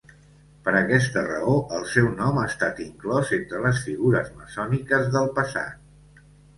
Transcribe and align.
Per 0.67 0.71
aquesta 0.79 1.23
raó 1.27 1.53
el 1.81 1.85
seu 1.91 2.09
nom 2.23 2.41
ha 2.41 2.47
estat 2.53 2.83
inclòs 2.87 3.37
entre 3.41 3.63
les 3.69 3.85
figures 3.87 4.35
maçòniques 4.43 5.17
del 5.17 5.35
passat. 5.41 6.23